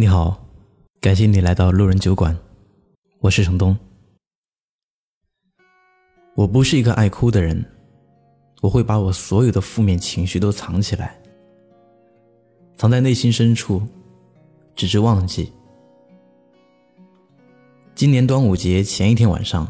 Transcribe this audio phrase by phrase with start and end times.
[0.00, 0.46] 你好，
[1.00, 2.38] 感谢你来到路人酒馆，
[3.18, 3.76] 我是程东。
[6.36, 7.64] 我不是一个爱哭的人，
[8.60, 11.20] 我会把我所有的负面情绪都藏起来，
[12.76, 13.82] 藏在内心深处，
[14.76, 15.52] 直至忘记。
[17.96, 19.66] 今年端午节前一天晚上，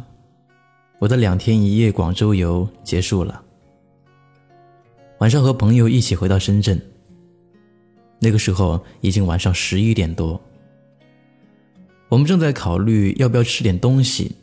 [0.98, 3.42] 我的两天一夜广州游结束了，
[5.20, 6.78] 晚上和朋友一起回到深圳。
[8.20, 10.40] 那个时候已经晚上十一点多，
[12.08, 14.34] 我们正在考虑要不要吃点东西。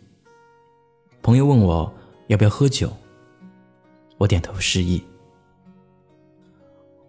[1.21, 1.91] 朋友问我
[2.27, 2.91] 要不要喝酒，
[4.17, 5.01] 我点头示意。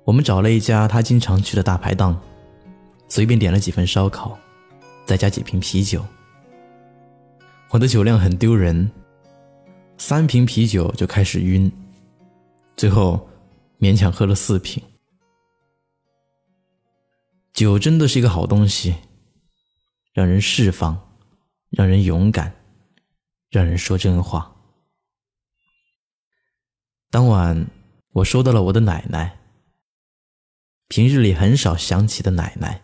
[0.05, 2.19] 我们找了一家他经常去的大排档，
[3.09, 4.39] 随便点了几份烧烤，
[5.05, 6.05] 再加几瓶啤酒。
[7.71, 8.91] 我的酒量很丢人，
[9.99, 11.71] 三瓶啤酒就开始晕，
[12.77, 13.29] 最后
[13.79, 14.83] 勉强喝了四瓶。
[17.57, 18.97] 酒真的是一个好东西，
[20.13, 21.17] 让人释放，
[21.71, 22.55] 让人勇敢，
[23.49, 24.55] 让人说真话。
[27.11, 27.67] 当晚，
[28.13, 29.41] 我收到了我的奶奶，
[30.87, 32.83] 平日里很少想起的奶奶，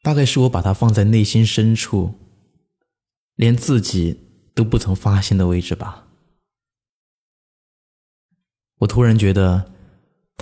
[0.00, 2.18] 大概是我把她放在内心深处，
[3.34, 4.18] 连自己
[4.54, 6.08] 都不曾发现的位置吧。
[8.76, 9.78] 我突然觉得。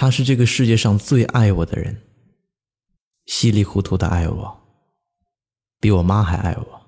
[0.00, 2.00] 他是这个世界上最爱我的人，
[3.26, 4.60] 稀里糊涂的爱我，
[5.80, 6.86] 比我妈还爱我。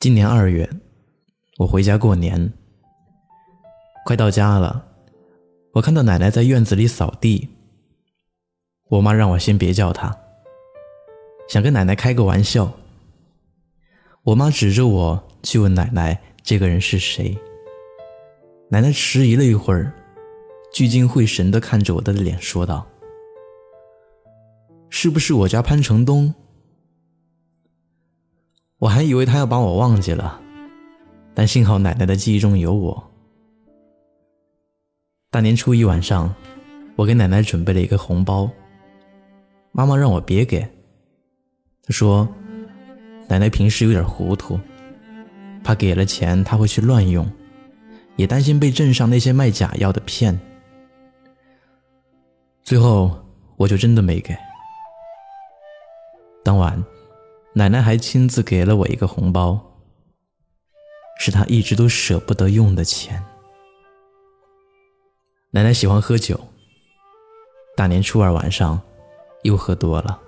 [0.00, 0.66] 今年二月，
[1.58, 2.54] 我回家过年，
[4.06, 4.88] 快到家了，
[5.74, 7.46] 我看到奶奶在院子里扫地。
[8.88, 10.18] 我妈让我先别叫她，
[11.50, 12.72] 想跟奶奶开个玩笑。
[14.22, 17.36] 我妈指着我去问奶奶：“这个人是谁？”
[18.68, 19.92] 奶奶迟疑了一会儿，
[20.72, 22.84] 聚精会神的看着我的脸，说道
[24.90, 26.34] ：“是不是我家潘成东？”
[28.78, 30.40] 我还以为他要把我忘记了，
[31.32, 33.10] 但幸好奶奶的记忆中有我。
[35.30, 36.34] 大年初一晚上，
[36.96, 38.50] 我给奶奶准备了一个红包，
[39.70, 40.60] 妈妈让我别给，
[41.84, 42.28] 她说
[43.30, 44.58] ：“奶奶平时有点糊涂，
[45.62, 47.24] 怕给了钱她会去乱用。”
[48.16, 50.38] 也担心被镇上那些卖假药的骗，
[52.62, 53.10] 最后
[53.56, 54.36] 我就真的没给。
[56.42, 56.82] 当晚，
[57.52, 59.60] 奶奶还亲自给了我一个红包，
[61.18, 63.22] 是她一直都舍不得用的钱。
[65.50, 66.38] 奶奶喜欢喝酒，
[67.76, 68.80] 大年初二晚上
[69.42, 70.20] 又喝多了，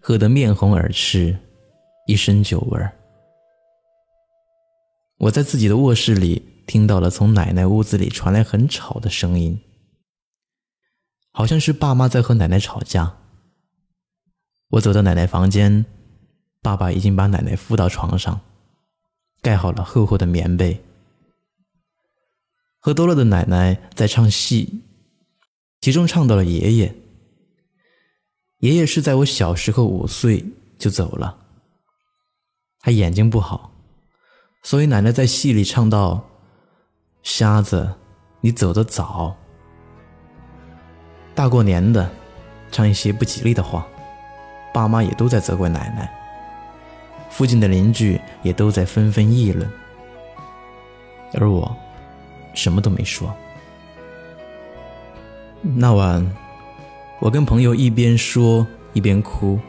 [0.00, 1.36] 喝得面红耳赤，
[2.06, 2.92] 一身酒味儿。
[5.18, 9.58] 我在自己的卧室里听到了从奶奶屋子里传来很吵的声音，
[11.32, 13.16] 好像是爸妈在和奶奶吵架。
[14.68, 15.86] 我走到奶奶房间，
[16.60, 18.40] 爸爸已经把奶奶扶到床上，
[19.40, 20.82] 盖好了厚厚的棉被。
[22.78, 24.82] 喝多了的奶奶在唱戏，
[25.80, 26.94] 其中唱到了爷爷。
[28.58, 30.44] 爷爷是在我小时候五岁
[30.78, 31.38] 就走了，
[32.80, 33.72] 他眼睛不好。
[34.66, 36.20] 所以奶奶在戏里唱道
[37.22, 37.88] ：“瞎子，
[38.40, 39.32] 你走得早。”
[41.36, 42.10] 大过年的，
[42.72, 43.86] 唱一些不吉利的话，
[44.74, 46.12] 爸妈也都在责怪奶奶。
[47.30, 49.70] 附近的邻居也都在纷纷议论，
[51.34, 51.72] 而我
[52.52, 53.32] 什么都没说。
[55.62, 56.28] 那晚，
[57.20, 59.60] 我跟朋友一边说一边哭，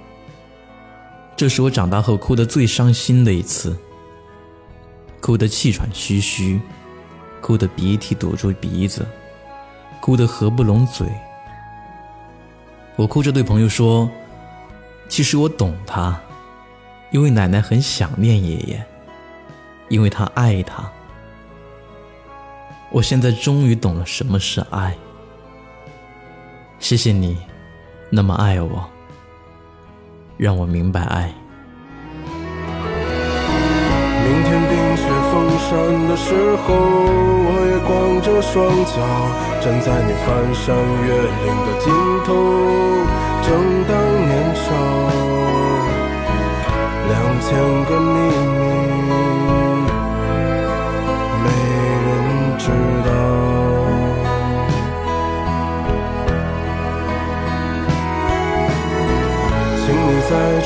[1.36, 3.78] 这是我长大后哭得最伤心的一次。
[5.20, 6.60] 哭得气喘吁吁，
[7.42, 9.06] 哭得鼻涕堵住鼻子，
[10.00, 11.08] 哭得合不拢嘴。
[12.96, 14.10] 我哭着对朋友说
[15.10, 16.20] ：“其实我懂他，
[17.12, 18.86] 因为奶奶很想念爷爷，
[19.90, 20.90] 因为她爱他。
[22.90, 24.96] 我现在终于懂了什么是爱。
[26.80, 27.38] 谢谢你，
[28.10, 28.90] 那么爱我，
[30.38, 31.34] 让我明白爱。”
[35.68, 35.76] 山
[36.08, 36.32] 的时
[36.64, 37.92] 候，我也光
[38.22, 38.56] 着双
[38.88, 38.96] 脚
[39.60, 40.64] 站在你翻山
[41.04, 41.12] 越
[41.44, 41.92] 岭的尽
[42.24, 42.30] 头。
[43.44, 43.52] 正
[43.84, 43.92] 当
[44.28, 44.66] 年少，
[47.10, 47.52] 两千
[47.84, 48.27] 个秘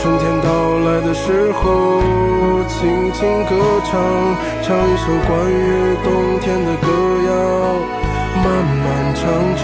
[0.02, 0.50] 春天到
[0.80, 2.02] 来的时候，
[2.68, 3.54] 轻轻歌
[3.86, 3.92] 唱，
[4.64, 6.88] 唱一首关于冬天的歌
[7.28, 7.30] 谣，
[8.44, 8.46] 漫
[8.82, 8.84] 漫
[9.14, 9.22] 长
[9.58, 9.62] 长。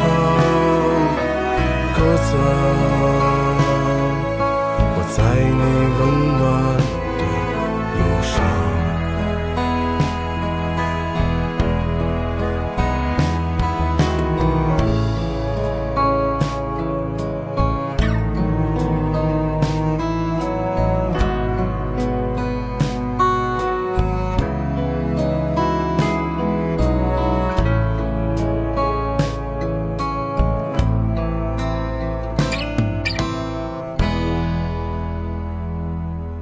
[2.18, 2.32] 择。
[4.94, 5.62] 我在你
[5.98, 6.00] 温
[6.38, 6.42] 暖
[7.18, 7.22] 的
[7.98, 8.36] 路上。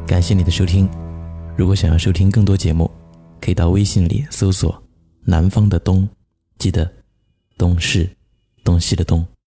[0.07, 0.87] 感谢你的收听。
[1.57, 2.89] 如果想要收听更多节目，
[3.41, 4.81] 可以到微信里搜索
[5.25, 6.07] “南方的东”，
[6.59, 6.89] 记得
[7.57, 8.07] “东”是
[8.63, 9.25] 东西的“东”。